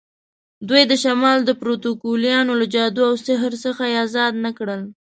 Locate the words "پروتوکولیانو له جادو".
1.61-3.01